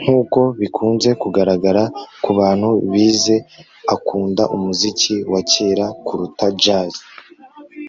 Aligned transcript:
Nkuko 0.00 0.38
bikunze 0.60 1.10
kugaragara 1.22 1.82
kubantu 2.24 2.68
bize 2.92 3.36
akunda 3.94 4.42
umuziki 4.56 5.14
wa 5.32 5.40
kera 5.50 5.86
kuruta 6.06 6.46
jazz 6.62 6.94